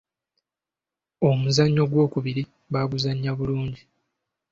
Omuzannyo 1.27 1.79
ogw’okubiri 1.85 2.43
baaguzannya 2.71 3.31
bulungi. 3.37 3.83